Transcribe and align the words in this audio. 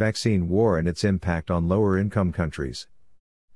Vaccine 0.00 0.48
war 0.48 0.78
and 0.78 0.88
its 0.88 1.04
impact 1.04 1.50
on 1.50 1.68
lower 1.68 1.98
income 1.98 2.32
countries. 2.32 2.88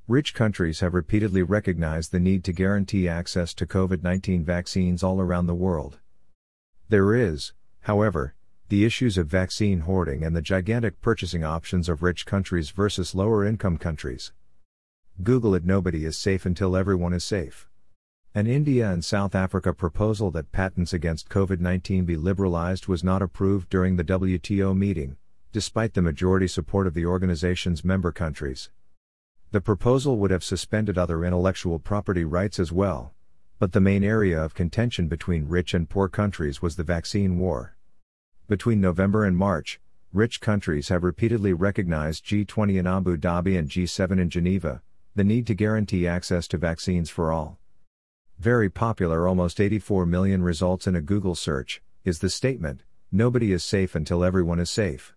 Rich 0.07 0.35
countries 0.35 0.81
have 0.81 0.93
repeatedly 0.93 1.43
recognized 1.43 2.13
the 2.13 2.21
need 2.21 2.45
to 2.45 2.53
guarantee 2.53 3.09
access 3.09 3.55
to 3.55 3.65
COVID 3.67 4.03
19 4.03 4.45
vaccines 4.45 5.03
all 5.03 5.23
around 5.23 5.47
the 5.47 5.55
world. 5.55 6.01
There 6.91 7.15
is, 7.15 7.55
however, 7.85 8.35
the 8.69 8.85
issues 8.85 9.17
of 9.17 9.27
vaccine 9.27 9.81
hoarding 9.89 10.23
and 10.23 10.37
the 10.37 10.43
gigantic 10.43 11.01
purchasing 11.01 11.45
options 11.45 11.89
of 11.89 12.03
rich 12.03 12.27
countries 12.27 12.69
versus 12.69 13.15
lower 13.15 13.47
income 13.47 13.79
countries. 13.79 14.35
Google 15.23 15.55
it 15.55 15.65
nobody 15.65 16.05
is 16.05 16.19
safe 16.19 16.45
until 16.45 16.77
everyone 16.77 17.15
is 17.15 17.25
safe. 17.25 17.71
An 18.35 18.47
India 18.47 18.91
and 18.91 19.03
South 19.03 19.35
Africa 19.35 19.73
proposal 19.73 20.31
that 20.33 20.53
patents 20.53 20.93
against 20.93 21.31
COVID 21.31 21.61
19 21.61 22.05
be 22.05 22.19
liberalized 22.19 22.87
was 22.87 23.03
not 23.03 23.23
approved 23.23 23.71
during 23.71 23.97
the 23.97 24.05
WTO 24.05 24.77
meeting, 24.77 25.17
despite 25.55 25.95
the 25.95 26.03
majority 26.03 26.49
support 26.49 26.85
of 26.85 26.95
the 26.95 27.07
organization's 27.07 27.85
member 27.85 28.11
countries. 28.11 28.71
The 29.53 29.61
proposal 29.61 30.19
would 30.19 30.33
have 30.33 30.43
suspended 30.43 30.99
other 30.99 31.25
intellectual 31.25 31.79
property 31.79 32.25
rights 32.25 32.59
as 32.59 32.73
well. 32.73 33.13
But 33.61 33.71
the 33.71 33.81
main 33.81 34.03
area 34.03 34.43
of 34.43 34.53
contention 34.53 35.07
between 35.07 35.47
rich 35.47 35.73
and 35.73 35.89
poor 35.89 36.09
countries 36.09 36.61
was 36.61 36.75
the 36.75 36.83
vaccine 36.83 37.39
war. 37.39 37.77
Between 38.49 38.81
November 38.81 39.25
and 39.25 39.37
March, 39.37 39.79
rich 40.13 40.41
countries 40.41 40.89
have 40.89 41.05
repeatedly 41.05 41.53
recognized 41.53 42.27
G20 42.27 42.77
in 42.77 42.89
Abu 42.89 43.17
Dhabi 43.17 43.57
and 43.57 43.69
G7 43.69 44.21
in 44.21 44.31
Geneva, 44.31 44.83
the 45.15 45.23
need 45.23 45.47
to 45.47 45.55
guarantee 45.55 46.05
access 46.05 46.49
to 46.49 46.59
vaccines 46.59 47.11
for 47.11 47.31
all. 47.31 47.61
Very 48.41 48.69
popular, 48.69 49.29
almost 49.29 49.61
84 49.61 50.05
million 50.05 50.43
results 50.43 50.89
in 50.89 50.97
a 50.97 51.01
Google 51.01 51.37
search, 51.37 51.81
is 52.05 52.19
the 52.19 52.29
statement 52.29 52.83
nobody 53.13 53.53
is 53.53 53.63
safe 53.63 53.95
until 53.95 54.25
everyone 54.25 54.59
is 54.59 54.69
safe. 54.69 55.15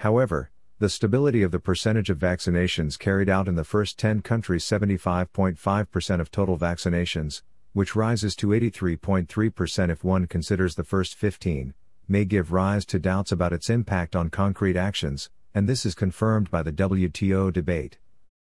However, 0.00 0.50
the 0.78 0.88
stability 0.88 1.42
of 1.42 1.50
the 1.50 1.60
percentage 1.60 2.08
of 2.08 2.18
vaccinations 2.18 2.98
carried 2.98 3.28
out 3.28 3.46
in 3.46 3.56
the 3.56 3.64
first 3.64 3.98
10 3.98 4.22
countries 4.22 4.64
75.5% 4.64 6.20
of 6.20 6.30
total 6.30 6.56
vaccinations, 6.56 7.42
which 7.74 7.94
rises 7.94 8.34
to 8.36 8.46
83.3% 8.46 9.90
if 9.90 10.02
one 10.02 10.26
considers 10.26 10.74
the 10.74 10.84
first 10.84 11.14
15, 11.16 11.74
may 12.08 12.24
give 12.24 12.50
rise 12.50 12.86
to 12.86 12.98
doubts 12.98 13.30
about 13.30 13.52
its 13.52 13.68
impact 13.68 14.16
on 14.16 14.30
concrete 14.30 14.74
actions, 14.74 15.28
and 15.54 15.68
this 15.68 15.84
is 15.84 15.94
confirmed 15.94 16.50
by 16.50 16.62
the 16.62 16.72
WTO 16.72 17.52
debate. 17.52 17.98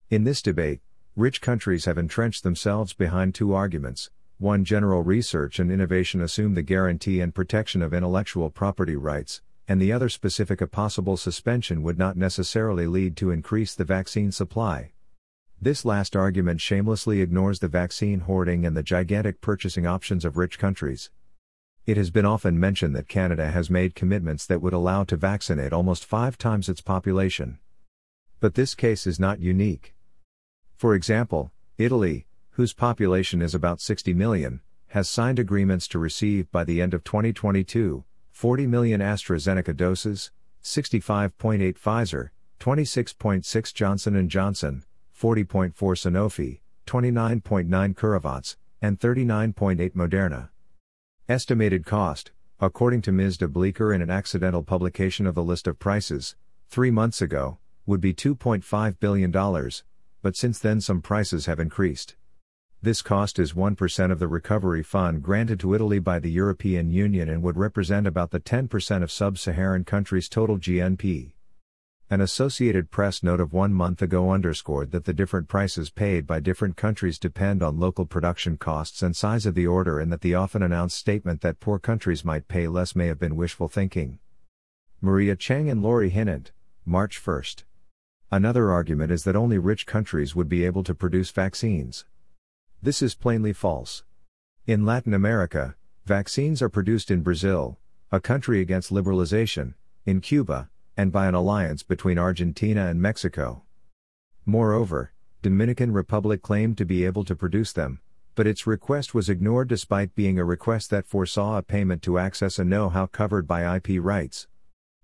In 0.10 0.24
this 0.24 0.42
debate, 0.42 0.80
rich 1.18 1.42
countries 1.42 1.84
have 1.84 1.98
entrenched 1.98 2.44
themselves 2.44 2.94
behind 2.94 3.36
two 3.36 3.54
arguments. 3.54 4.10
One, 4.38 4.64
general 4.64 5.04
research 5.04 5.60
and 5.60 5.74
innovation 5.74 6.22
assume 6.22 6.54
the 6.54 6.62
guarantee 6.62 7.20
and 7.20 7.36
protection 7.36 7.82
of 7.82 7.94
intellectual 7.94 8.50
property 8.50 8.96
rights, 8.96 9.42
and 9.68 9.82
the 9.82 9.92
other 9.92 10.10
specific 10.10 10.62
a 10.62 10.68
possible 10.68 11.16
suspension 11.16 11.84
would 11.84 11.98
not 11.98 12.18
necessarily 12.18 12.88
lead 12.88 13.16
to 13.18 13.32
increase 13.32 13.74
the 13.74 13.86
vaccine 13.86 14.32
supply. 14.32 14.92
This 15.62 15.86
last 15.86 16.16
argument 16.16 16.60
shamelessly 16.60 17.22
ignores 17.22 17.60
the 17.60 17.70
vaccine 17.70 18.22
hoarding 18.22 18.66
and 18.66 18.76
the 18.76 18.84
gigantic 18.84 19.40
purchasing 19.40 19.88
options 19.88 20.26
of 20.26 20.36
rich 20.36 20.60
countries. 20.60 21.10
It 21.86 21.96
has 21.96 22.12
been 22.12 22.26
often 22.26 22.60
mentioned 22.60 22.96
that 22.96 23.08
Canada 23.08 23.52
has 23.52 23.70
made 23.70 23.96
commitments 23.96 24.46
that 24.46 24.62
would 24.62 24.74
allow 24.74 25.06
to 25.06 25.16
vaccinate 25.16 25.72
almost 25.72 26.06
five 26.06 26.38
times 26.38 26.68
its 26.68 26.82
population. 26.82 27.60
But 28.42 28.56
this 28.56 28.76
case 28.76 29.08
is 29.08 29.20
not 29.20 29.40
unique. 29.40 29.94
For 30.76 30.96
example, 30.96 31.52
Italy, 31.78 32.28
whose 32.52 32.74
population 32.74 33.42
is 33.42 33.56
about 33.56 33.80
60 33.80 34.14
million, 34.14 34.62
has 34.88 35.10
signed 35.10 35.40
agreements 35.40 35.88
to 35.88 36.00
receive 36.00 36.52
by 36.52 36.64
the 36.64 36.82
end 36.82 36.94
of 36.94 37.04
2022 37.04 38.04
40 38.34 38.66
million 38.68 39.00
AstraZeneca 39.00 39.78
doses, 39.78 40.32
65.8 40.64 41.78
Pfizer, 41.78 42.30
26.6 42.60 43.74
Johnson 43.74 44.28
& 44.28 44.30
Johnson, 44.30 44.84
40.4 45.18 45.74
Sanofi, 45.74 46.60
29.9 46.88 47.94
CureVac, 47.94 48.56
and 48.82 49.00
39.8 49.00 49.92
Moderna. 49.92 50.50
Estimated 51.30 51.86
cost, 51.86 52.32
according 52.60 53.02
to 53.04 53.12
Ms. 53.12 53.38
de 53.38 53.48
Bleeker 53.48 53.94
in 53.94 54.02
an 54.02 54.10
accidental 54.10 54.64
publication 54.64 55.28
of 55.28 55.36
the 55.36 55.44
list 55.44 55.68
of 55.68 55.80
prices, 55.80 56.36
three 56.70 56.92
months 56.92 57.22
ago, 57.22 57.60
would 57.86 58.02
be 58.02 58.14
$2.5 58.14 59.00
billion, 59.00 59.32
but 60.22 60.36
since 60.36 60.60
then 60.60 60.82
some 60.82 61.02
prices 61.02 61.46
have 61.46 61.60
increased. 61.60 62.16
This 62.84 63.02
cost 63.02 63.40
is 63.40 63.54
1% 63.54 64.12
of 64.12 64.20
the 64.20 64.28
recovery 64.28 64.84
fund 64.84 65.24
granted 65.24 65.58
to 65.62 65.74
Italy 65.74 66.00
by 66.00 66.20
the 66.20 66.30
European 66.30 66.90
Union 66.90 67.30
and 67.30 67.42
would 67.42 67.56
represent 67.56 68.06
about 68.06 68.32
the 68.32 68.42
10% 68.42 69.02
of 69.02 69.10
sub 69.10 69.38
Saharan 69.38 69.86
countries' 69.86 70.28
total 70.28 70.58
GNP. 70.58 71.32
An 72.10 72.20
Associated 72.20 72.92
Press 72.92 73.24
note 73.24 73.40
of 73.40 73.54
one 73.54 73.74
month 73.74 74.02
ago 74.02 74.32
underscored 74.32 74.92
that 74.92 75.06
the 75.06 75.14
different 75.14 75.48
prices 75.48 75.90
paid 75.90 76.28
by 76.28 76.42
different 76.42 76.76
countries 76.76 77.18
depend 77.18 77.64
on 77.64 77.80
local 77.80 78.06
production 78.06 78.58
costs 78.58 79.02
and 79.02 79.16
size 79.16 79.46
of 79.46 79.56
the 79.56 79.66
order, 79.66 79.98
and 79.98 80.12
that 80.12 80.20
the 80.20 80.36
often 80.36 80.62
announced 80.62 80.98
statement 80.98 81.40
that 81.40 81.62
poor 81.62 81.80
countries 81.80 82.26
might 82.26 82.50
pay 82.50 82.68
less 82.68 82.98
may 82.98 83.08
have 83.08 83.18
been 83.18 83.38
wishful 83.38 83.70
thinking. 83.70 84.20
Maria 85.00 85.38
Cheng 85.38 85.70
and 85.70 85.82
Lori 85.82 86.10
Hinnant, 86.10 86.52
March 86.86 87.26
1. 87.26 87.44
Another 88.30 88.72
argument 88.72 89.10
is 89.10 89.24
that 89.24 89.38
only 89.38 89.58
rich 89.58 89.86
countries 89.86 90.36
would 90.36 90.50
be 90.50 90.66
able 90.66 90.84
to 90.84 90.94
produce 90.94 91.32
vaccines. 91.32 92.04
This 92.84 93.02
is 93.02 93.16
plainly 93.16 93.54
false. 93.54 94.04
In 94.68 94.86
Latin 94.86 95.14
America, 95.14 95.78
vaccines 96.06 96.62
are 96.62 96.68
produced 96.68 97.10
in 97.10 97.22
Brazil, 97.22 97.78
a 98.12 98.20
country 98.20 98.60
against 98.60 98.92
liberalization, 98.92 99.76
in 100.06 100.20
Cuba, 100.20 100.70
and 100.98 101.10
by 101.10 101.28
an 101.28 101.34
alliance 101.34 101.82
between 101.82 102.20
Argentina 102.20 102.88
and 102.88 103.02
Mexico. 103.02 103.64
Moreover, 104.46 105.14
Dominican 105.42 105.94
Republic 105.94 106.42
claimed 106.42 106.78
to 106.78 106.84
be 106.84 107.06
able 107.06 107.24
to 107.24 107.38
produce 107.38 107.72
them, 107.72 108.02
but 108.36 108.48
its 108.48 108.68
request 108.68 109.14
was 109.14 109.30
ignored 109.30 109.70
despite 109.70 110.14
being 110.14 110.38
a 110.38 110.44
request 110.44 110.90
that 110.90 111.08
foresaw 111.08 111.58
a 111.58 111.62
payment 111.62 112.02
to 112.02 112.20
access 112.20 112.60
a 112.60 112.66
know-how 112.66 113.06
covered 113.06 113.48
by 113.48 113.78
IP 113.78 113.92
rights. 113.98 114.50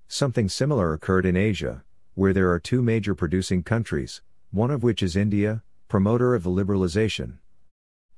Something 0.09 0.50
similar 0.50 0.91
occurred 0.91 1.25
in 1.25 1.38
Asia, 1.38 1.85
where 2.13 2.34
there 2.34 2.51
are 2.51 2.59
two 2.59 2.81
major 2.81 3.16
producing 3.16 3.63
countries, 3.63 4.22
one 4.51 4.69
of 4.69 4.84
which 4.84 5.01
is 5.01 5.16
India, 5.16 5.63
promoter 5.88 6.35
of 6.35 6.44
the 6.44 6.50
liberalization. 6.50 7.38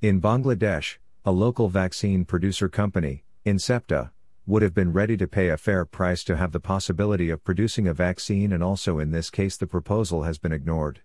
In 0.02 0.20
Bangladesh, 0.20 0.98
a 1.26 1.32
local 1.32 1.70
vaccine 1.70 2.26
producer 2.26 2.68
company, 2.68 3.24
Incepta, 3.46 4.10
would 4.48 4.64
have 4.64 4.74
been 4.74 4.92
ready 4.92 5.16
to 5.16 5.28
pay 5.28 5.50
a 5.50 5.58
fair 5.58 5.86
price 5.86 6.24
to 6.24 6.38
have 6.38 6.54
the 6.54 6.60
possibility 6.60 7.30
of 7.30 7.44
producing 7.44 7.88
a 7.88 7.94
vaccine, 7.94 8.52
and 8.52 8.64
also 8.64 8.98
in 8.98 9.12
this 9.12 9.30
case, 9.30 9.58
the 9.58 9.68
proposal 9.68 10.24
has 10.24 10.40
been 10.40 10.52
ignored. 10.52 11.02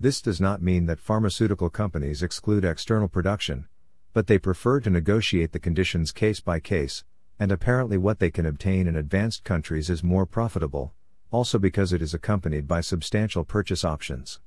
This 0.00 0.22
does 0.22 0.40
not 0.40 0.62
mean 0.62 0.86
that 0.86 1.00
pharmaceutical 1.00 1.68
companies 1.68 2.22
exclude 2.22 2.64
external 2.64 3.08
production, 3.08 3.68
but 4.14 4.26
they 4.26 4.38
prefer 4.38 4.80
to 4.80 4.88
negotiate 4.88 5.52
the 5.52 5.58
conditions 5.58 6.10
case 6.10 6.40
by 6.40 6.60
case, 6.60 7.04
and 7.38 7.52
apparently 7.52 7.98
what 7.98 8.20
they 8.20 8.30
can 8.30 8.46
obtain 8.46 8.88
in 8.88 8.96
advanced 8.96 9.44
countries 9.44 9.90
is 9.90 10.02
more 10.02 10.24
profitable, 10.24 10.94
also 11.30 11.58
because 11.58 11.92
it 11.92 12.00
is 12.00 12.14
accompanied 12.14 12.66
by 12.66 12.80
substantial 12.80 13.44
purchase 13.44 13.84
options. 13.84 14.40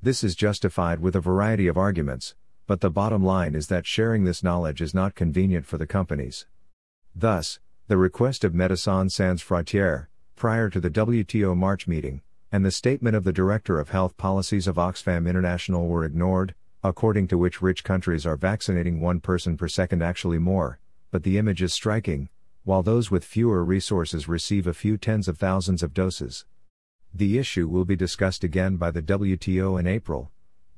This 0.00 0.24
is 0.24 0.34
justified 0.34 1.00
with 1.00 1.14
a 1.14 1.20
variety 1.20 1.66
of 1.66 1.76
arguments, 1.76 2.36
but 2.66 2.80
the 2.80 2.90
bottom 2.90 3.24
line 3.24 3.54
is 3.54 3.66
that 3.68 3.86
sharing 3.86 4.24
this 4.24 4.42
knowledge 4.42 4.80
is 4.80 4.94
not 4.94 5.14
convenient 5.14 5.66
for 5.66 5.78
the 5.78 5.86
companies. 5.86 6.46
Thus, 7.14 7.60
the 7.88 7.96
request 7.96 8.44
of 8.44 8.52
Médecins 8.52 9.12
Sans 9.12 9.42
Frontières, 9.42 10.06
prior 10.36 10.70
to 10.70 10.80
the 10.80 10.90
WTO 10.90 11.56
March 11.56 11.86
meeting, 11.86 12.22
and 12.50 12.64
the 12.64 12.70
statement 12.70 13.16
of 13.16 13.24
the 13.24 13.32
Director 13.32 13.78
of 13.78 13.90
Health 13.90 14.16
Policies 14.16 14.66
of 14.66 14.76
Oxfam 14.76 15.28
International 15.28 15.88
were 15.88 16.04
ignored, 16.04 16.54
according 16.84 17.28
to 17.28 17.38
which 17.38 17.62
rich 17.62 17.84
countries 17.84 18.26
are 18.26 18.36
vaccinating 18.36 19.00
one 19.00 19.20
person 19.20 19.56
per 19.56 19.68
second 19.68 20.02
actually 20.02 20.38
more, 20.38 20.78
but 21.10 21.22
the 21.22 21.38
image 21.38 21.62
is 21.62 21.72
striking, 21.72 22.28
while 22.64 22.82
those 22.82 23.10
with 23.10 23.24
fewer 23.24 23.64
resources 23.64 24.28
receive 24.28 24.66
a 24.66 24.74
few 24.74 24.96
tens 24.96 25.28
of 25.28 25.38
thousands 25.38 25.82
of 25.82 25.94
doses. 25.94 26.44
The 27.14 27.38
issue 27.38 27.68
will 27.68 27.84
be 27.84 27.96
discussed 27.96 28.42
again 28.44 28.76
by 28.76 28.90
the 28.90 29.02
WTO 29.02 29.78
in 29.78 29.86
April, 29.86 30.30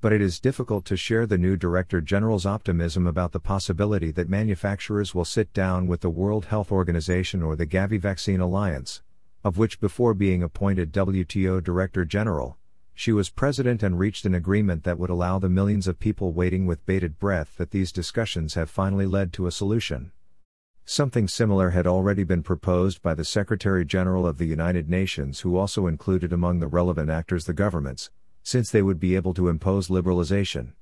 but 0.04 0.12
it 0.12 0.20
is 0.20 0.38
difficult 0.38 0.84
to 0.84 0.98
share 0.98 1.24
the 1.24 1.38
new 1.38 1.56
Director 1.56 1.98
General's 2.02 2.44
optimism 2.44 3.06
about 3.06 3.32
the 3.32 3.40
possibility 3.40 4.10
that 4.10 4.28
manufacturers 4.28 5.14
will 5.14 5.24
sit 5.24 5.50
down 5.54 5.86
with 5.86 6.02
the 6.02 6.10
World 6.10 6.44
Health 6.44 6.70
Organization 6.70 7.42
or 7.42 7.56
the 7.56 7.66
Gavi 7.66 7.98
Vaccine 7.98 8.38
Alliance, 8.38 9.00
of 9.42 9.56
which 9.56 9.80
before 9.80 10.12
being 10.12 10.42
appointed 10.42 10.92
WTO 10.92 11.64
Director 11.64 12.04
General, 12.04 12.58
she 12.92 13.12
was 13.12 13.30
president 13.30 13.82
and 13.82 13.98
reached 13.98 14.26
an 14.26 14.34
agreement 14.34 14.84
that 14.84 14.98
would 14.98 15.08
allow 15.08 15.38
the 15.38 15.48
millions 15.48 15.88
of 15.88 15.98
people 15.98 16.34
waiting 16.34 16.66
with 16.66 16.84
bated 16.84 17.18
breath 17.18 17.56
that 17.56 17.70
these 17.70 17.90
discussions 17.90 18.52
have 18.52 18.68
finally 18.68 19.06
led 19.06 19.32
to 19.32 19.46
a 19.46 19.50
solution. 19.50 20.12
Something 20.84 21.26
similar 21.28 21.70
had 21.70 21.86
already 21.86 22.24
been 22.24 22.42
proposed 22.42 23.00
by 23.00 23.14
the 23.14 23.24
Secretary 23.24 23.86
General 23.86 24.26
of 24.26 24.36
the 24.36 24.44
United 24.44 24.90
Nations, 24.90 25.40
who 25.40 25.56
also 25.56 25.86
included 25.86 26.30
among 26.30 26.58
the 26.58 26.68
relevant 26.68 27.08
actors 27.08 27.46
the 27.46 27.54
governments, 27.54 28.10
since 28.44 28.70
they 28.70 28.82
would 28.82 29.00
be 29.00 29.17
able 29.17 29.35
to 29.35 29.49
impose 29.49 29.88
liberalization. 29.88 30.75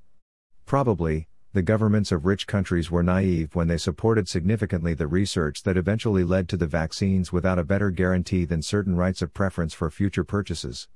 Probably, 0.67 1.29
the 1.55 1.63
governments 1.63 2.11
of 2.11 2.27
rich 2.27 2.47
countries 2.47 2.91
were 2.91 3.03
naive 3.03 3.55
when 3.55 3.69
they 3.69 3.79
supported 3.79 4.29
significantly 4.29 4.95
the 4.95 5.07
research 5.07 5.63
that 5.63 5.77
eventually 5.77 6.25
led 6.25 6.49
to 6.49 6.57
the 6.57 6.67
vaccines 6.67 7.33
without 7.33 7.59
a 7.59 7.65
better 7.65 7.91
guarantee 7.91 8.45
than 8.45 8.63
certain 8.63 8.97
rights 8.97 9.23
of 9.23 9.33
preference 9.33 9.73
for 9.73 9.91
future 9.91 10.25
purchases. 10.25 10.89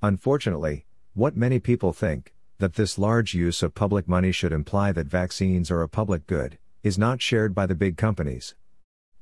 Unfortunately, 0.00 0.86
what 1.14 1.36
many 1.36 1.58
people 1.58 1.92
think, 1.92 2.32
that 2.58 2.74
this 2.74 2.98
large 2.98 3.34
use 3.34 3.62
of 3.62 3.74
public 3.74 4.06
money 4.08 4.30
should 4.30 4.52
imply 4.52 4.92
that 4.92 5.06
vaccines 5.06 5.70
are 5.70 5.82
a 5.82 5.88
public 5.88 6.26
good, 6.26 6.58
is 6.82 6.96
not 6.96 7.20
shared 7.20 7.54
by 7.54 7.66
the 7.66 7.74
big 7.74 7.96
companies. 7.96 8.54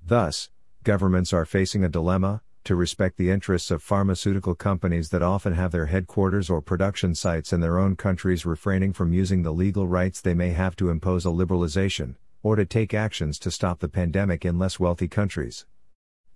Thus, 0.05 0.51
governments 0.85 1.33
are 1.33 1.47
facing 1.47 1.85
a 1.85 1.89
dilemma 1.89 2.43
to 2.67 2.75
respect 2.75 3.17
the 3.17 3.31
interests 3.31 3.71
of 3.71 3.83
pharmaceutical 3.83 4.55
companies 4.55 5.11
that 5.11 5.23
often 5.23 5.55
have 5.55 5.71
their 5.71 5.87
headquarters 5.87 6.51
or 6.51 6.61
production 6.61 7.15
sites 7.15 7.53
in 7.53 7.61
their 7.61 7.79
own 7.79 7.95
countries, 7.95 8.45
refraining 8.45 8.93
from 8.93 9.13
using 9.13 9.43
the 9.43 9.53
legal 9.53 9.87
rights 9.87 10.21
they 10.21 10.35
may 10.35 10.51
have 10.51 10.75
to 10.75 10.91
impose 10.91 11.25
a 11.25 11.29
liberalization, 11.29 12.17
or 12.43 12.57
to 12.57 12.65
take 12.65 12.93
actions 12.93 13.39
to 13.39 13.53
stop 13.53 13.79
the 13.79 13.89
pandemic 13.89 14.45
in 14.45 14.59
less 14.59 14.81
wealthy 14.81 15.07
countries. 15.07 15.65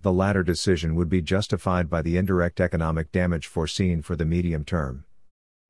The 0.03 0.12
latter 0.12 0.44
decision 0.44 0.94
would 0.94 1.09
be 1.09 1.21
justified 1.21 1.91
by 1.91 2.00
the 2.00 2.17
indirect 2.17 2.61
economic 2.61 3.11
damage 3.11 3.49
foreseen 3.49 4.00
for 4.00 4.15
the 4.15 4.25
medium 4.25 4.65
term. 4.65 5.05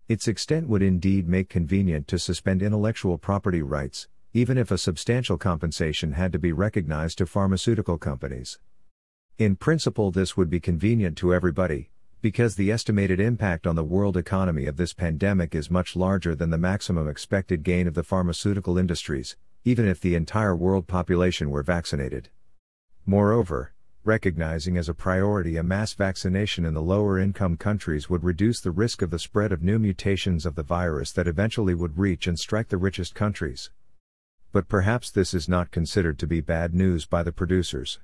Its 0.08 0.28
extent 0.28 0.68
would 0.68 0.82
indeed 0.82 1.26
make 1.26 1.48
convenient 1.48 2.06
to 2.08 2.18
suspend 2.18 2.62
intellectual 2.62 3.16
property 3.16 3.62
rights, 3.62 4.08
even 4.34 4.58
if 4.58 4.70
a 4.70 4.78
substantial 4.78 5.38
compensation 5.38 6.12
had 6.12 6.32
to 6.32 6.38
be 6.38 6.52
recognized 6.52 7.16
to 7.18 7.26
pharmaceutical 7.26 7.96
companies. 7.96 8.58
In 9.40 9.56
principle, 9.56 10.10
this 10.10 10.36
would 10.36 10.50
be 10.50 10.60
convenient 10.60 11.16
to 11.16 11.32
everybody, 11.32 11.88
because 12.20 12.56
the 12.56 12.70
estimated 12.70 13.18
impact 13.18 13.66
on 13.66 13.74
the 13.74 13.82
world 13.82 14.18
economy 14.18 14.66
of 14.66 14.76
this 14.76 14.92
pandemic 14.92 15.54
is 15.54 15.70
much 15.70 15.96
larger 15.96 16.34
than 16.34 16.50
the 16.50 16.58
maximum 16.58 17.08
expected 17.08 17.62
gain 17.62 17.86
of 17.86 17.94
the 17.94 18.02
pharmaceutical 18.02 18.76
industries, 18.76 19.38
even 19.64 19.88
if 19.88 19.98
the 19.98 20.14
entire 20.14 20.54
world 20.54 20.86
population 20.86 21.48
were 21.48 21.62
vaccinated. 21.62 22.28
Moreover, 23.06 23.72
recognizing 24.04 24.76
as 24.76 24.90
a 24.90 24.94
priority 24.94 25.56
a 25.56 25.62
mass 25.62 25.94
vaccination 25.94 26.66
in 26.66 26.74
the 26.74 26.82
lower 26.82 27.18
income 27.18 27.56
countries 27.56 28.10
would 28.10 28.22
reduce 28.22 28.60
the 28.60 28.70
risk 28.70 29.00
of 29.00 29.08
the 29.08 29.18
spread 29.18 29.52
of 29.52 29.62
new 29.62 29.78
mutations 29.78 30.44
of 30.44 30.54
the 30.54 30.62
virus 30.62 31.12
that 31.12 31.26
eventually 31.26 31.72
would 31.72 31.96
reach 31.96 32.26
and 32.26 32.38
strike 32.38 32.68
the 32.68 32.76
richest 32.76 33.14
countries. 33.14 33.70
But 34.52 34.68
perhaps 34.68 35.10
this 35.10 35.32
is 35.32 35.48
not 35.48 35.70
considered 35.70 36.18
to 36.18 36.26
be 36.26 36.42
bad 36.42 36.74
news 36.74 37.06
by 37.06 37.22
the 37.22 37.32
producers. 37.32 38.00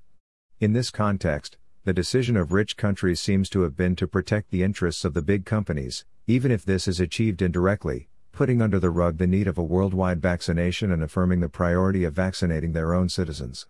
In 0.59 0.73
this 0.73 0.91
context, 0.91 1.59
the 1.85 1.93
decision 1.93 2.35
of 2.35 2.51
rich 2.51 2.79
countries 2.79 3.21
seems 3.21 3.51
to 3.51 3.61
have 3.61 3.77
been 3.77 3.95
to 3.97 4.09
protect 4.09 4.51
the 4.51 4.63
interests 4.63 5.05
of 5.05 5.13
the 5.13 5.21
big 5.21 5.45
companies, 5.45 6.07
even 6.27 6.51
if 6.51 6.65
this 6.65 6.89
is 6.89 6.99
achieved 6.99 7.43
indirectly, 7.43 8.09
putting 8.33 8.63
under 8.63 8.81
the 8.81 8.89
rug 8.89 9.19
the 9.19 9.27
need 9.27 9.49
of 9.49 9.59
a 9.59 9.63
worldwide 9.63 10.23
vaccination 10.23 10.91
and 10.91 11.03
affirming 11.03 11.41
the 11.41 11.51
priority 11.51 12.05
of 12.05 12.15
vaccinating 12.15 12.73
their 12.73 12.95
own 12.95 13.11
citizens. 13.11 13.67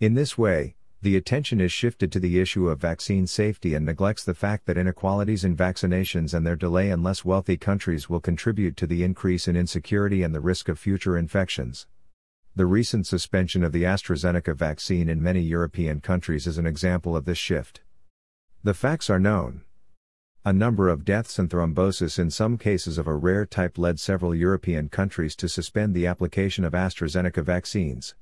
In 0.00 0.14
this 0.14 0.36
way, 0.36 0.74
the 1.00 1.16
attention 1.16 1.60
is 1.60 1.70
shifted 1.70 2.10
to 2.10 2.18
the 2.18 2.40
issue 2.40 2.70
of 2.70 2.80
vaccine 2.80 3.28
safety 3.28 3.74
and 3.74 3.86
neglects 3.86 4.24
the 4.24 4.34
fact 4.34 4.66
that 4.66 4.76
inequalities 4.76 5.44
in 5.44 5.56
vaccinations 5.56 6.34
and 6.34 6.44
their 6.44 6.56
delay 6.56 6.90
in 6.90 7.04
less 7.04 7.24
wealthy 7.24 7.56
countries 7.56 8.10
will 8.10 8.18
contribute 8.18 8.76
to 8.78 8.88
the 8.88 9.04
increase 9.04 9.46
in 9.46 9.54
insecurity 9.54 10.24
and 10.24 10.34
the 10.34 10.40
risk 10.40 10.68
of 10.68 10.76
future 10.76 11.16
infections. 11.16 11.86
The 12.56 12.64
recent 12.64 13.06
suspension 13.06 13.62
of 13.62 13.72
the 13.72 13.82
AstraZeneca 13.82 14.56
vaccine 14.56 15.10
in 15.10 15.22
many 15.22 15.42
European 15.42 16.00
countries 16.00 16.46
is 16.46 16.56
an 16.56 16.66
example 16.66 17.14
of 17.14 17.26
this 17.26 17.36
shift. 17.36 17.82
The 18.64 18.72
facts 18.72 19.10
are 19.10 19.20
known. 19.20 19.60
A 20.42 20.54
number 20.54 20.88
of 20.88 21.04
deaths 21.04 21.38
and 21.38 21.50
thrombosis 21.50 22.18
in 22.18 22.30
some 22.30 22.56
cases 22.56 22.96
of 22.96 23.06
a 23.06 23.14
rare 23.14 23.44
type 23.44 23.76
led 23.76 24.00
several 24.00 24.34
European 24.34 24.88
countries 24.88 25.36
to 25.36 25.50
suspend 25.50 25.94
the 25.94 26.06
application 26.06 26.64
of 26.64 26.72
AstraZeneca 26.72 27.44
vaccines. 27.44 28.14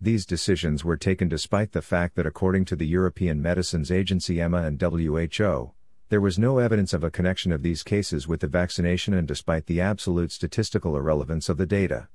These 0.00 0.24
decisions 0.24 0.82
were 0.82 0.96
taken 0.96 1.28
despite 1.28 1.72
the 1.72 1.82
fact 1.82 2.14
that, 2.14 2.24
according 2.24 2.64
to 2.64 2.76
the 2.76 2.86
European 2.86 3.42
Medicines 3.42 3.90
Agency 3.90 4.40
EMA 4.40 4.62
and 4.62 4.80
WHO, 4.80 5.72
there 6.08 6.20
was 6.22 6.38
no 6.38 6.56
evidence 6.56 6.94
of 6.94 7.04
a 7.04 7.10
connection 7.10 7.52
of 7.52 7.62
these 7.62 7.82
cases 7.82 8.26
with 8.26 8.40
the 8.40 8.46
vaccination 8.46 9.12
and 9.12 9.28
despite 9.28 9.66
the 9.66 9.82
absolute 9.82 10.32
statistical 10.32 10.96
irrelevance 10.96 11.50
of 11.50 11.58
the 11.58 11.66
data. 11.66 12.08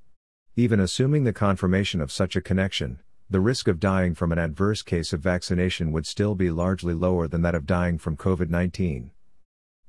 Even 0.58 0.80
assuming 0.80 1.24
the 1.24 1.34
confirmation 1.34 2.00
of 2.00 2.10
such 2.10 2.34
a 2.34 2.40
connection, 2.40 2.98
the 3.28 3.40
risk 3.40 3.68
of 3.68 3.78
dying 3.78 4.14
from 4.14 4.32
an 4.32 4.38
adverse 4.38 4.80
case 4.80 5.12
of 5.12 5.20
vaccination 5.20 5.92
would 5.92 6.06
still 6.06 6.34
be 6.34 6.50
largely 6.50 6.94
lower 6.94 7.28
than 7.28 7.42
that 7.42 7.54
of 7.54 7.66
dying 7.66 7.98
from 7.98 8.16
COVID 8.16 8.48
19. 8.48 9.10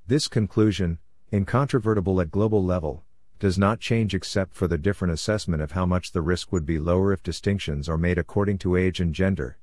This 0.07 0.27
conclusion, 0.27 0.99
incontrovertible 1.31 2.19
at 2.19 2.31
global 2.31 2.61
level, 2.61 3.05
does 3.39 3.57
not 3.57 3.79
change 3.79 4.13
except 4.13 4.53
for 4.53 4.67
the 4.67 4.77
different 4.77 5.13
assessment 5.13 5.61
of 5.61 5.71
how 5.71 5.85
much 5.85 6.11
the 6.11 6.21
risk 6.21 6.51
would 6.51 6.65
be 6.65 6.79
lower 6.79 7.13
if 7.13 7.23
distinctions 7.23 7.87
are 7.87 7.97
made 7.97 8.17
according 8.17 8.57
to 8.57 8.75
age 8.75 8.99
and 8.99 9.15
gender. 9.15 9.57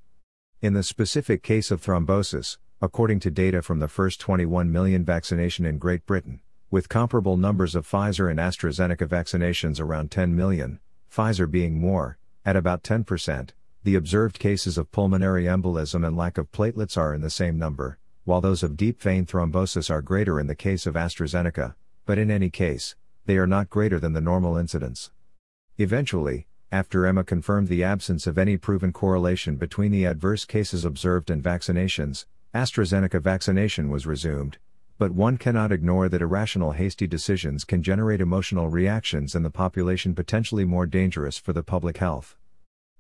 In 0.63 0.73
the 0.73 0.83
specific 0.83 1.43
case 1.43 1.71
of 1.71 1.83
thrombosis, 1.83 2.57
according 2.81 3.21
to 3.21 3.31
data 3.31 3.61
from 3.61 3.79
the 3.79 3.89
first 3.89 4.21
21 4.21 4.73
million 4.73 5.05
vaccination 5.05 5.67
in 5.67 5.77
Great 5.77 6.07
Britain, 6.07 6.41
with 6.71 6.89
comparable 6.89 7.37
numbers 7.37 7.75
of 7.75 7.87
Pfizer 7.87 8.31
and 8.31 8.41
AstraZeneca 8.41 9.07
vaccinations 9.07 9.79
around 9.79 10.11
10 10.11 10.35
million, 10.35 10.81
Pfizer 11.15 11.49
being 11.49 11.79
more, 11.79 12.19
at 12.45 12.57
about 12.57 12.83
10%, 12.83 13.51
the 13.85 13.95
observed 13.95 14.41
cases 14.41 14.77
of 14.77 14.91
pulmonary 14.91 15.45
embolism 15.45 16.05
and 16.05 16.17
lack 16.17 16.39
of 16.39 16.51
platelets 16.51 16.99
are 16.99 17.15
in 17.15 17.21
the 17.21 17.31
same 17.31 17.57
number, 17.57 17.99
while 18.25 18.41
those 18.41 18.65
of 18.65 18.77
deep 18.77 19.01
vein 19.01 19.25
thrombosis 19.25 19.91
are 19.91 20.03
greater 20.03 20.41
in 20.41 20.49
the 20.49 20.57
case 20.57 20.87
of 20.87 20.95
AstraZeneca, 20.95 21.77
but 22.05 22.19
in 22.19 22.33
any 22.33 22.51
case, 22.51 22.97
they 23.27 23.37
are 23.37 23.47
not 23.47 23.71
greater 23.71 24.01
than 24.01 24.13
the 24.13 24.21
normal 24.21 24.57
incidence. 24.57 25.13
Eventually, 25.79 26.49
after 26.73 27.07
EMA 27.07 27.23
confirmed 27.23 27.69
the 27.69 27.85
absence 27.85 28.27
of 28.27 28.37
any 28.37 28.57
proven 28.57 28.93
correlation 28.93 29.55
between 29.55 29.93
the 29.93 30.05
adverse 30.05 30.45
cases 30.45 30.85
observed 30.85 31.31
and 31.31 31.45
vaccinations, 31.45 32.25
AstraZeneca 32.53 33.23
vaccination 33.23 33.89
was 33.89 34.05
resumed, 34.05 34.59
but 34.97 35.13
one 35.13 35.37
cannot 35.37 35.73
ignore 35.73 36.09
that 36.09 36.23
irrational 36.23 36.73
hasty 36.73 37.07
decisions 37.07 37.65
can 37.65 37.83
generate 37.83 38.21
emotional 38.21 38.69
reactions 38.69 39.35
in 39.35 39.43
the 39.43 39.51
population 39.51 40.15
potentially 40.15 40.65
more 40.65 40.87
dangerous 40.87 41.37
for 41.37 41.53
the 41.53 41.63
public 41.63 41.99
health. 41.99 42.37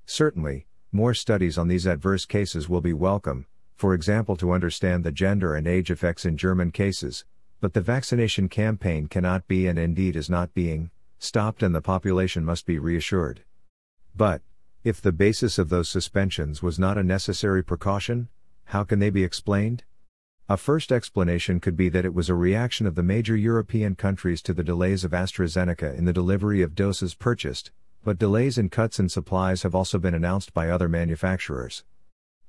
Certainly, 0.04 0.66
more 0.90 1.14
studies 1.14 1.56
on 1.56 1.68
these 1.68 1.86
adverse 1.86 2.24
cases 2.24 2.68
will 2.68 2.80
be 2.80 2.92
welcome, 2.92 3.46
for 3.76 3.94
example 3.94 4.36
to 4.36 4.52
understand 4.52 5.04
the 5.04 5.12
gender 5.12 5.54
and 5.54 5.66
age 5.66 5.90
effects 5.90 6.24
in 6.24 6.36
German 6.36 6.70
cases, 6.70 7.24
but 7.60 7.72
the 7.72 7.80
vaccination 7.80 8.48
campaign 8.48 9.06
cannot 9.06 9.46
be 9.48 9.66
and 9.66 9.78
indeed 9.78 10.16
is 10.16 10.28
not 10.28 10.52
being 10.54 10.90
stopped 11.18 11.62
and 11.62 11.74
the 11.74 11.80
population 11.80 12.44
must 12.44 12.66
be 12.66 12.78
reassured. 12.78 13.40
But, 14.14 14.42
if 14.84 15.00
the 15.00 15.12
basis 15.12 15.58
of 15.58 15.70
those 15.70 15.88
suspensions 15.88 16.62
was 16.62 16.78
not 16.78 16.98
a 16.98 17.02
necessary 17.02 17.64
precaution, 17.64 18.28
how 18.66 18.84
can 18.84 18.98
they 18.98 19.10
be 19.10 19.24
explained? 19.24 19.84
A 20.46 20.58
first 20.58 20.92
explanation 20.92 21.58
could 21.58 21.74
be 21.74 21.88
that 21.88 22.04
it 22.04 22.12
was 22.12 22.28
a 22.28 22.34
reaction 22.34 22.86
of 22.86 22.96
the 22.96 23.02
major 23.02 23.34
European 23.34 23.94
countries 23.94 24.42
to 24.42 24.52
the 24.52 24.62
delays 24.62 25.02
of 25.02 25.12
AstraZeneca 25.12 25.96
in 25.96 26.04
the 26.04 26.12
delivery 26.12 26.60
of 26.60 26.74
doses 26.74 27.14
purchased, 27.14 27.72
but 28.04 28.18
delays 28.18 28.58
and 28.58 28.70
cuts 28.70 28.98
in 28.98 29.08
supplies 29.08 29.62
have 29.62 29.74
also 29.74 29.98
been 29.98 30.12
announced 30.12 30.52
by 30.52 30.68
other 30.68 30.86
manufacturers. 30.86 31.82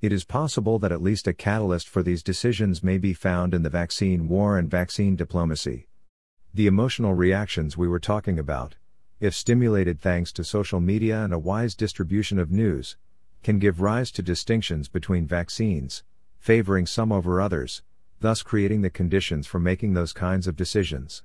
It 0.02 0.12
is 0.12 0.26
possible 0.26 0.78
that 0.80 0.92
at 0.92 1.02
least 1.02 1.26
a 1.26 1.34
catalyst 1.34 1.88
for 1.88 2.04
these 2.04 2.22
decisions 2.22 2.84
may 2.84 2.98
be 2.98 3.14
found 3.14 3.54
in 3.54 3.64
the 3.64 3.70
vaccine 3.70 4.28
war 4.28 4.58
and 4.58 4.70
vaccine 4.70 5.16
diplomacy. 5.16 5.88
The 6.54 6.68
emotional 6.68 7.14
reactions 7.14 7.78
we 7.78 7.88
were 7.88 8.02
talking 8.02 8.38
about, 8.38 8.76
if 9.22 9.34
stimulated 9.34 10.02
thanks 10.02 10.34
to 10.34 10.44
social 10.44 10.82
media 10.82 11.24
and 11.24 11.34
a 11.34 11.40
wise 11.40 11.76
distribution 11.76 12.40
of 12.40 12.52
news, 12.52 12.98
can 13.42 13.58
give 13.58 13.80
rise 13.80 14.12
to 14.12 14.22
distinctions 14.22 14.90
between 14.90 15.26
vaccines 15.26 16.04
favoring 16.46 16.86
some 16.86 17.12
over 17.12 17.42
others, 17.42 17.82
thus 18.26 18.42
creating 18.42 18.82
the 18.82 18.90
conditions 18.90 19.46
for 19.46 19.60
making 19.60 19.94
those 19.94 20.12
kinds 20.12 20.48
of 20.48 20.56
decisions. 20.56 21.22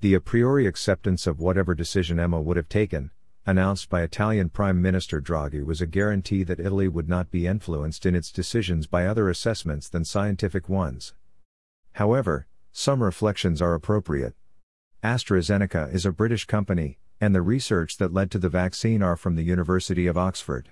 The 0.00 0.14
a 0.14 0.20
priori 0.20 0.66
acceptance 0.66 1.24
of 1.28 1.38
whatever 1.38 1.72
decision 1.72 2.18
EMA 2.18 2.40
would 2.40 2.56
have 2.56 2.68
taken, 2.68 3.12
announced 3.46 3.88
by 3.88 4.02
Italian 4.02 4.48
Prime 4.48 4.82
Minister 4.82 5.20
Draghi, 5.20 5.64
was 5.64 5.80
a 5.80 5.86
guarantee 5.86 6.42
that 6.42 6.58
Italy 6.58 6.88
would 6.88 7.08
not 7.08 7.30
be 7.30 7.46
influenced 7.46 8.04
in 8.04 8.16
its 8.16 8.32
decisions 8.32 8.88
by 8.88 9.06
other 9.06 9.30
assessments 9.30 9.88
than 9.88 10.04
scientific 10.04 10.68
ones. 10.68 11.14
However, 11.92 12.48
some 12.72 13.04
reflections 13.04 13.62
are 13.62 13.74
appropriate. 13.74 14.34
AstraZeneca 15.04 15.94
is 15.94 16.04
a 16.04 16.10
British 16.10 16.44
company, 16.44 16.98
and 17.20 17.36
the 17.36 17.40
research 17.40 17.98
that 17.98 18.12
led 18.12 18.32
to 18.32 18.40
the 18.40 18.48
vaccine 18.48 19.00
are 19.00 19.16
from 19.16 19.36
the 19.36 19.44
University 19.44 20.08
of 20.08 20.18
Oxford. 20.18 20.70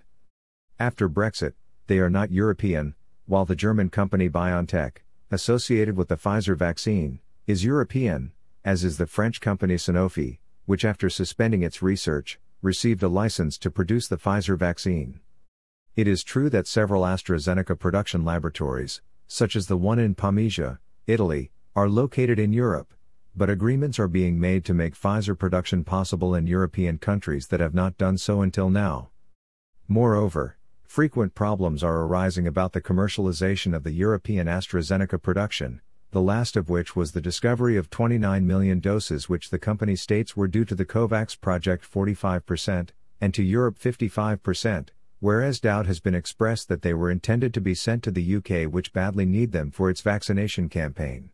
After 0.80 1.08
Brexit, 1.08 1.52
they 1.86 2.00
are 2.00 2.10
not 2.10 2.32
European, 2.32 2.96
while 3.26 3.44
the 3.44 3.54
German 3.54 3.88
company 3.88 4.28
BioNTech, 4.28 5.03
associated 5.30 5.96
with 5.96 6.08
the 6.08 6.16
Pfizer 6.16 6.56
vaccine, 6.56 7.20
is 7.46 7.64
European, 7.64 8.32
as 8.64 8.84
is 8.84 8.98
the 8.98 9.06
French 9.06 9.40
company 9.40 9.74
Sanofi, 9.74 10.38
which 10.66 10.84
after 10.84 11.10
suspending 11.10 11.62
its 11.62 11.82
research, 11.82 12.38
received 12.62 13.02
a 13.02 13.08
license 13.08 13.58
to 13.58 13.70
produce 13.70 14.08
the 14.08 14.16
Pfizer 14.16 14.56
vaccine. 14.56 15.20
It 15.96 16.08
is 16.08 16.24
true 16.24 16.48
that 16.50 16.66
several 16.66 17.02
AstraZeneca 17.02 17.78
production 17.78 18.24
laboratories, 18.24 19.02
such 19.26 19.54
as 19.54 19.66
the 19.66 19.76
one 19.76 19.98
in 19.98 20.14
Pomezia, 20.14 20.78
Italy, 21.06 21.50
are 21.76 21.88
located 21.88 22.38
in 22.38 22.52
Europe, 22.52 22.94
but 23.36 23.50
agreements 23.50 23.98
are 23.98 24.08
being 24.08 24.40
made 24.40 24.64
to 24.64 24.74
make 24.74 24.94
Pfizer 24.94 25.38
production 25.38 25.84
possible 25.84 26.34
in 26.34 26.46
European 26.46 26.98
countries 26.98 27.48
that 27.48 27.60
have 27.60 27.74
not 27.74 27.98
done 27.98 28.16
so 28.16 28.42
until 28.42 28.70
now. 28.70 29.10
Moreover, 29.88 30.56
frequent 30.86 31.34
problems 31.34 31.82
are 31.82 32.02
arising 32.02 32.46
about 32.46 32.72
the 32.72 32.80
commercialization 32.80 33.74
of 33.74 33.82
the 33.82 33.92
European 33.92 34.46
AstraZeneca 34.46 35.20
production, 35.20 35.80
the 36.10 36.20
last 36.20 36.56
of 36.56 36.68
which 36.68 36.94
was 36.94 37.12
the 37.12 37.20
discovery 37.20 37.76
of 37.76 37.90
29 37.90 38.46
million 38.46 38.78
doses, 38.78 39.28
which 39.28 39.50
the 39.50 39.58
company 39.58 39.96
states 39.96 40.36
were 40.36 40.46
due 40.46 40.64
to 40.64 40.74
the 40.74 40.84
COVAX 40.84 41.40
project 41.40 41.84
45%, 41.90 42.90
and 43.20 43.34
to 43.34 43.42
Europe 43.42 43.78
55%, 43.78 44.90
whereas 45.18 45.58
doubt 45.58 45.86
has 45.86 46.00
been 46.00 46.14
expressed 46.14 46.68
that 46.68 46.82
they 46.82 46.94
were 46.94 47.10
intended 47.10 47.52
to 47.54 47.60
be 47.60 47.74
sent 47.74 48.02
to 48.02 48.10
the 48.10 48.36
UK, 48.36 48.72
which 48.72 48.92
badly 48.92 49.24
need 49.24 49.52
them 49.52 49.70
for 49.70 49.90
its 49.90 50.02
vaccination 50.02 50.68
campaign. 50.68 51.30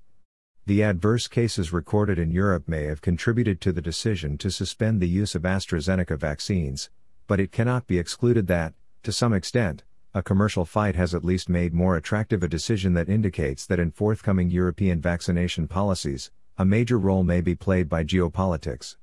The 0.64 0.82
adverse 0.82 1.26
cases 1.26 1.72
recorded 1.72 2.18
in 2.18 2.30
Europe 2.30 2.68
may 2.68 2.84
have 2.84 3.02
contributed 3.02 3.60
to 3.62 3.72
the 3.72 3.82
decision 3.82 4.38
to 4.38 4.50
suspend 4.50 5.00
the 5.00 5.08
use 5.08 5.34
of 5.34 5.42
AstraZeneca 5.42 6.16
vaccines, 6.18 6.88
but 7.26 7.40
it 7.40 7.50
cannot 7.50 7.86
be 7.86 7.98
excluded 7.98 8.46
that, 8.46 8.74
to 9.02 9.12
some 9.12 9.32
extent, 9.32 9.84
a 10.12 10.22
commercial 10.22 10.64
fight 10.64 10.96
has 10.96 11.14
at 11.14 11.24
least 11.24 11.48
made 11.48 11.72
more 11.72 11.96
attractive 11.96 12.42
a 12.42 12.48
decision 12.48 12.94
that 12.94 13.08
indicates 13.08 13.64
that 13.66 13.78
in 13.78 13.90
forthcoming 13.90 14.50
European 14.50 15.00
vaccination 15.00 15.68
policies, 15.68 16.30
a 16.58 16.64
major 16.64 16.98
role 16.98 17.22
may 17.22 17.40
be 17.40 17.54
played 17.54 17.88
by 17.88 18.04
geopolitics. 18.04 18.96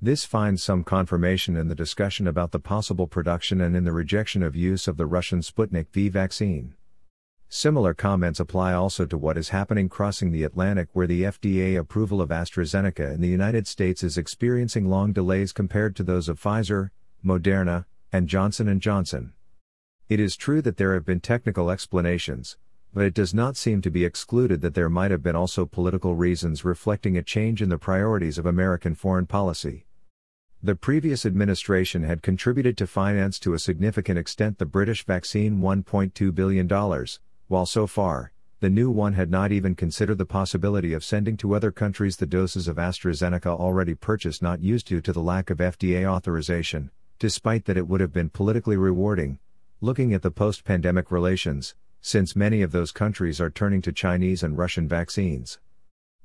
This 0.00 0.26
finds 0.26 0.62
some 0.62 0.84
confirmation 0.84 1.56
in 1.56 1.68
the 1.68 1.74
discussion 1.74 2.26
about 2.26 2.52
the 2.52 2.60
possible 2.60 3.06
production 3.06 3.62
and 3.62 3.74
in 3.74 3.84
the 3.84 3.92
rejection 3.92 4.42
of 4.42 4.54
use 4.54 4.86
of 4.86 4.98
the 4.98 5.06
Russian 5.06 5.40
Sputnik 5.40 5.88
V 5.90 6.10
vaccine. 6.10 6.74
Similar 7.48 7.94
comments 7.94 8.38
apply 8.38 8.74
also 8.74 9.06
to 9.06 9.16
what 9.16 9.38
is 9.38 9.48
happening 9.48 9.88
crossing 9.88 10.32
the 10.32 10.44
Atlantic 10.44 10.88
where 10.92 11.06
the 11.06 11.22
FDA 11.22 11.78
approval 11.78 12.20
of 12.20 12.28
AstraZeneca 12.28 13.14
in 13.14 13.20
the 13.20 13.28
United 13.28 13.66
States 13.66 14.02
is 14.02 14.18
experiencing 14.18 14.90
long 14.90 15.12
delays 15.12 15.52
compared 15.52 15.96
to 15.96 16.02
those 16.02 16.28
of 16.28 16.40
Pfizer, 16.40 16.90
Moderna, 17.24 17.86
and 18.12 18.28
Johnson 18.28 18.78
& 18.78 18.80
Johnson. 18.80 19.32
It 20.08 20.20
is 20.20 20.36
true 20.36 20.62
that 20.62 20.76
there 20.76 20.94
have 20.94 21.04
been 21.04 21.20
technical 21.20 21.70
explanations, 21.70 22.56
but 22.94 23.04
it 23.04 23.14
does 23.14 23.34
not 23.34 23.56
seem 23.56 23.82
to 23.82 23.90
be 23.90 24.04
excluded 24.04 24.60
that 24.62 24.74
there 24.74 24.88
might 24.88 25.10
have 25.10 25.22
been 25.22 25.36
also 25.36 25.66
political 25.66 26.14
reasons 26.14 26.64
reflecting 26.64 27.16
a 27.16 27.22
change 27.22 27.60
in 27.60 27.68
the 27.68 27.76
priorities 27.76 28.38
of 28.38 28.46
American 28.46 28.94
foreign 28.94 29.26
policy. 29.26 29.86
The 30.62 30.74
previous 30.74 31.26
administration 31.26 32.04
had 32.04 32.22
contributed 32.22 32.78
to 32.78 32.86
finance 32.86 33.38
to 33.40 33.52
a 33.52 33.58
significant 33.58 34.18
extent 34.18 34.58
the 34.58 34.64
British 34.64 35.04
vaccine 35.04 35.58
$1.2 35.58 36.34
billion, 36.34 36.68
while 37.48 37.66
so 37.66 37.86
far, 37.86 38.32
the 38.60 38.70
new 38.70 38.90
one 38.90 39.12
had 39.12 39.30
not 39.30 39.52
even 39.52 39.74
considered 39.74 40.16
the 40.16 40.24
possibility 40.24 40.94
of 40.94 41.04
sending 41.04 41.36
to 41.36 41.54
other 41.54 41.70
countries 41.70 42.16
the 42.16 42.26
doses 42.26 42.66
of 42.66 42.76
AstraZeneca 42.76 43.48
already 43.48 43.94
purchased 43.94 44.42
not 44.42 44.62
used 44.62 44.86
due 44.86 45.02
to 45.02 45.12
the 45.12 45.20
lack 45.20 45.50
of 45.50 45.58
FDA 45.58 46.06
authorization, 46.10 46.90
despite 47.18 47.64
that 47.64 47.76
it 47.76 47.88
would 47.88 48.00
have 48.00 48.12
been 48.12 48.28
politically 48.28 48.76
rewarding, 48.76 49.38
looking 49.80 50.12
at 50.12 50.22
the 50.22 50.30
post 50.30 50.64
pandemic 50.64 51.10
relations, 51.10 51.74
since 52.00 52.36
many 52.36 52.62
of 52.62 52.72
those 52.72 52.92
countries 52.92 53.40
are 53.40 53.50
turning 53.50 53.82
to 53.82 53.92
Chinese 53.92 54.42
and 54.42 54.56
Russian 54.56 54.86
vaccines. 54.86 55.58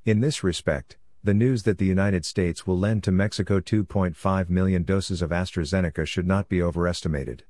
In 0.04 0.20
this 0.20 0.44
respect, 0.44 0.96
the 1.24 1.34
news 1.34 1.62
that 1.62 1.78
the 1.78 1.86
United 1.86 2.24
States 2.24 2.66
will 2.66 2.78
lend 2.78 3.04
to 3.04 3.12
Mexico 3.12 3.60
2.5 3.60 4.50
million 4.50 4.82
doses 4.82 5.22
of 5.22 5.30
AstraZeneca 5.30 6.06
should 6.06 6.26
not 6.26 6.48
be 6.48 6.60
overestimated. 6.60 7.44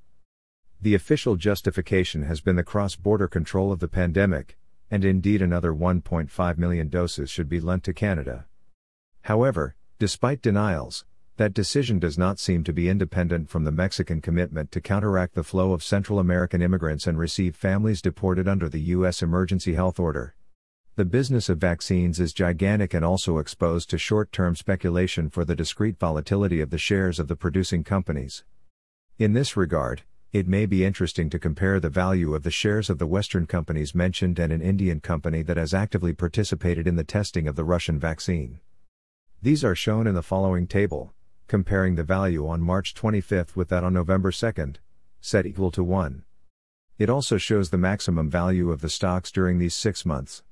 The 0.80 0.94
official 0.94 1.36
justification 1.36 2.24
has 2.24 2.40
been 2.40 2.56
the 2.56 2.64
cross 2.64 2.96
border 2.96 3.28
control 3.28 3.72
of 3.72 3.80
the 3.80 3.88
pandemic, 3.88 4.58
and 4.90 5.04
indeed 5.04 5.40
another 5.40 5.72
1.5 5.72 6.58
million 6.58 6.88
doses 6.88 7.30
should 7.30 7.48
be 7.48 7.60
lent 7.60 7.84
to 7.84 7.94
Canada. 7.94 8.46
However, 9.22 9.74
despite 9.98 10.42
denials, 10.42 11.04
that 11.36 11.54
decision 11.54 11.98
does 11.98 12.18
not 12.18 12.38
seem 12.38 12.62
to 12.64 12.72
be 12.72 12.88
independent 12.88 13.48
from 13.48 13.64
the 13.64 13.72
Mexican 13.72 14.20
commitment 14.20 14.70
to 14.72 14.80
counteract 14.80 15.34
the 15.34 15.42
flow 15.42 15.72
of 15.72 15.82
Central 15.82 16.18
American 16.18 16.60
immigrants 16.60 17.06
and 17.06 17.18
receive 17.18 17.56
families 17.56 18.02
deported 18.02 18.46
under 18.46 18.68
the 18.68 18.80
U.S. 18.80 19.22
Emergency 19.22 19.74
Health 19.74 19.98
Order. 19.98 20.34
The 20.94 21.06
business 21.06 21.48
of 21.48 21.56
vaccines 21.56 22.20
is 22.20 22.34
gigantic 22.34 22.92
and 22.92 23.02
also 23.02 23.38
exposed 23.38 23.88
to 23.90 23.98
short 23.98 24.30
term 24.30 24.54
speculation 24.54 25.30
for 25.30 25.42
the 25.42 25.56
discrete 25.56 25.98
volatility 25.98 26.60
of 26.60 26.68
the 26.68 26.76
shares 26.76 27.18
of 27.18 27.28
the 27.28 27.36
producing 27.36 27.82
companies. 27.82 28.44
In 29.18 29.32
this 29.32 29.56
regard, 29.56 30.02
it 30.34 30.46
may 30.46 30.66
be 30.66 30.84
interesting 30.84 31.30
to 31.30 31.38
compare 31.38 31.80
the 31.80 31.88
value 31.88 32.34
of 32.34 32.42
the 32.42 32.50
shares 32.50 32.90
of 32.90 32.98
the 32.98 33.06
Western 33.06 33.46
companies 33.46 33.94
mentioned 33.94 34.38
and 34.38 34.52
an 34.52 34.60
Indian 34.60 35.00
company 35.00 35.40
that 35.42 35.56
has 35.56 35.72
actively 35.72 36.12
participated 36.12 36.86
in 36.86 36.96
the 36.96 37.04
testing 37.04 37.48
of 37.48 37.56
the 37.56 37.64
Russian 37.64 37.98
vaccine. 37.98 38.60
These 39.40 39.64
are 39.64 39.74
shown 39.74 40.06
in 40.06 40.14
the 40.14 40.22
following 40.22 40.66
table 40.66 41.14
comparing 41.52 41.96
the 41.96 42.02
value 42.02 42.48
on 42.48 42.62
March 42.62 42.94
25 42.94 43.54
with 43.58 43.68
that 43.68 43.84
on 43.84 43.92
November 43.92 44.32
2, 44.32 44.72
set 45.20 45.44
equal 45.44 45.70
to 45.70 45.84
1. 45.84 46.24
It 46.96 47.10
also 47.10 47.36
shows 47.36 47.68
the 47.68 47.76
maximum 47.76 48.30
value 48.30 48.70
of 48.70 48.80
the 48.80 48.88
stocks 48.88 49.30
during 49.30 49.58
these 49.58 49.74
six 49.74 50.06
months. 50.06 50.42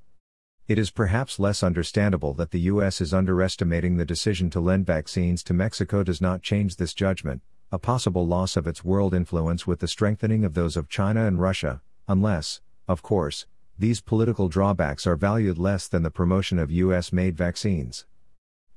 It 0.68 0.78
is 0.78 0.92
perhaps 0.92 1.40
less 1.40 1.64
understandable 1.64 2.36
that 2.36 2.52
the 2.52 2.62
US 2.74 3.02
is 3.02 3.12
underestimating 3.12 3.98
the 3.98 4.06
decision 4.06 4.52
to 4.52 4.60
lend 4.60 4.86
vaccines 4.86 5.42
to 5.46 5.54
Mexico 5.56 6.04
does 6.04 6.22
not 6.22 6.44
change 6.44 6.76
this 6.76 6.94
judgment, 6.94 7.42
a 7.72 7.80
possible 7.80 8.28
loss 8.28 8.56
of 8.56 8.68
its 8.68 8.86
world 8.86 9.16
influence 9.16 9.66
with 9.66 9.80
the 9.80 9.88
strengthening 9.88 10.46
of 10.46 10.54
those 10.54 10.78
of 10.78 10.90
China 10.90 11.26
and 11.26 11.42
Russia, 11.42 11.82
unless, 12.08 12.62
of 12.88 13.02
course, 13.02 13.48
these 13.80 14.02
political 14.02 14.50
drawbacks 14.50 15.08
are 15.08 15.16
valued 15.16 15.58
less 15.58 15.88
than 15.88 16.04
the 16.04 16.12
promotion 16.12 16.60
of 16.60 16.70
US 16.70 17.14
made 17.14 17.38
vaccines. 17.38 18.06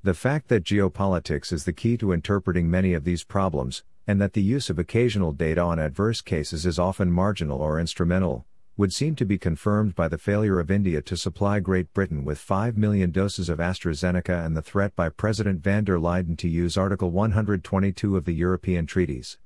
The 0.01 0.13
fact 0.13 0.47
that 0.47 0.63
geopolitics 0.63 1.51
is 1.51 1.65
the 1.65 1.73
key 1.73 1.97
to 1.97 2.13
interpreting 2.13 2.71
many 2.71 2.93
of 2.93 3.03
these 3.03 3.25
problems, 3.25 3.83
and 4.07 4.21
that 4.21 4.31
the 4.31 4.41
use 4.41 4.69
of 4.69 4.79
occasional 4.79 5.33
data 5.33 5.59
on 5.59 5.77
adverse 5.77 6.21
cases 6.21 6.65
is 6.65 6.79
often 6.79 7.11
marginal 7.11 7.61
or 7.61 7.81
instrumental, 7.81 8.45
would 8.77 8.93
seem 8.93 9.13
to 9.15 9.25
be 9.25 9.37
confirmed 9.37 9.93
by 9.93 10.07
the 10.07 10.17
failure 10.17 10.57
of 10.57 10.71
India 10.71 11.01
to 11.01 11.17
supply 11.17 11.59
Great 11.59 11.93
Britain 11.93 12.23
with 12.23 12.37
5 12.37 12.77
million 12.77 13.11
doses 13.11 13.49
of 13.49 13.59
AstraZeneca 13.59 14.45
and 14.45 14.55
the 14.55 14.61
threat 14.61 14.95
by 14.95 15.09
President 15.09 15.61
von 15.61 15.83
der 15.83 15.97
Leyen 15.97 16.37
to 16.37 16.47
use 16.47 16.77
Article 16.77 17.11
122 17.11 18.15
of 18.15 18.23
the 18.23 18.33
European 18.33 18.85
treaties. 18.85 19.37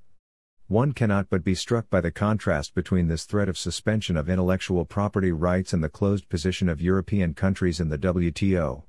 One 0.70 0.92
cannot 0.92 1.30
but 1.30 1.46
be 1.46 1.56
struck 1.56 1.90
by 1.90 2.02
the 2.02 2.12
contrast 2.12 2.76
between 2.76 3.08
this 3.08 3.24
threat 3.24 3.48
of 3.48 3.58
suspension 3.58 4.18
of 4.18 4.30
intellectual 4.30 4.84
property 4.84 5.32
rights 5.32 5.72
and 5.72 5.82
the 5.82 5.88
closed 5.88 6.28
position 6.28 6.68
of 6.68 6.82
European 6.82 7.34
countries 7.34 7.80
in 7.80 7.88
the 7.88 7.98
WTO. 7.98 8.84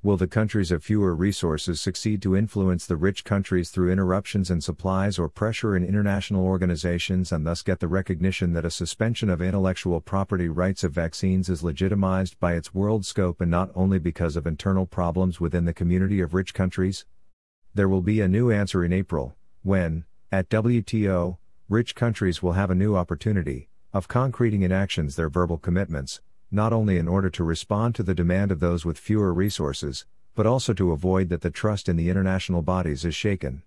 Will 0.00 0.16
the 0.16 0.28
countries 0.28 0.70
of 0.70 0.84
fewer 0.84 1.16
resources 1.16 1.80
succeed 1.80 2.22
to 2.22 2.36
influence 2.36 2.86
the 2.86 2.94
rich 2.94 3.24
countries 3.24 3.70
through 3.70 3.90
interruptions 3.90 4.48
in 4.48 4.60
supplies 4.60 5.18
or 5.18 5.28
pressure 5.28 5.74
in 5.74 5.82
international 5.82 6.44
organizations 6.44 7.32
and 7.32 7.44
thus 7.44 7.62
get 7.62 7.80
the 7.80 7.88
recognition 7.88 8.52
that 8.52 8.64
a 8.64 8.70
suspension 8.70 9.28
of 9.28 9.42
intellectual 9.42 10.00
property 10.00 10.48
rights 10.48 10.84
of 10.84 10.92
vaccines 10.92 11.48
is 11.48 11.64
legitimized 11.64 12.38
by 12.38 12.54
its 12.54 12.72
world 12.72 13.04
scope 13.04 13.40
and 13.40 13.50
not 13.50 13.72
only 13.74 13.98
because 13.98 14.36
of 14.36 14.46
internal 14.46 14.86
problems 14.86 15.40
within 15.40 15.64
the 15.64 15.74
community 15.74 16.20
of 16.20 16.32
rich 16.32 16.54
countries? 16.54 17.06
There 17.74 17.88
will 17.88 18.02
be 18.02 18.20
a 18.20 18.28
new 18.28 18.52
answer 18.52 18.84
in 18.84 18.92
April, 18.92 19.34
when, 19.64 20.04
at 20.30 20.50
WTO, 20.50 21.38
rich 21.70 21.94
countries 21.94 22.42
will 22.42 22.52
have 22.52 22.70
a 22.70 22.74
new 22.74 22.94
opportunity 22.94 23.70
of 23.94 24.08
concreting 24.08 24.60
in 24.60 24.70
actions 24.70 25.16
their 25.16 25.30
verbal 25.30 25.56
commitments, 25.56 26.20
not 26.50 26.70
only 26.70 26.98
in 26.98 27.08
order 27.08 27.30
to 27.30 27.42
respond 27.42 27.94
to 27.94 28.02
the 28.02 28.14
demand 28.14 28.52
of 28.52 28.60
those 28.60 28.84
with 28.84 28.98
fewer 28.98 29.32
resources, 29.32 30.04
but 30.34 30.46
also 30.46 30.74
to 30.74 30.92
avoid 30.92 31.30
that 31.30 31.40
the 31.40 31.50
trust 31.50 31.88
in 31.88 31.96
the 31.96 32.10
international 32.10 32.60
bodies 32.60 33.06
is 33.06 33.14
shaken. 33.14 33.62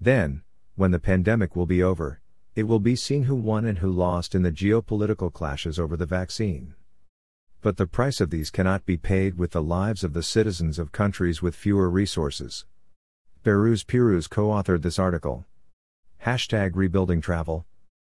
Then, 0.00 0.42
when 0.74 0.90
the 0.90 0.98
pandemic 0.98 1.54
will 1.54 1.66
be 1.66 1.82
over, 1.82 2.20
it 2.56 2.64
will 2.64 2.80
be 2.80 2.96
seen 2.96 3.24
who 3.24 3.36
won 3.36 3.64
and 3.64 3.78
who 3.78 3.90
lost 3.90 4.34
in 4.34 4.42
the 4.42 4.50
geopolitical 4.50 5.32
clashes 5.32 5.78
over 5.78 5.96
the 5.96 6.04
vaccine. 6.04 6.74
But 7.62 7.76
the 7.76 7.86
price 7.86 8.20
of 8.20 8.30
these 8.30 8.50
cannot 8.50 8.86
be 8.86 8.96
paid 8.96 9.38
with 9.38 9.52
the 9.52 9.62
lives 9.62 10.02
of 10.02 10.14
the 10.14 10.22
citizens 10.24 10.80
of 10.80 10.90
countries 10.90 11.42
with 11.42 11.54
fewer 11.54 11.88
resources. 11.88 12.64
Behrouz 13.44 13.84
Pirooz 13.84 14.28
co 14.28 14.48
authored 14.48 14.82
this 14.82 14.98
article. 14.98 15.44
Hashtag 16.26 16.72
Rebuilding 16.74 17.20
Travel. 17.20 17.64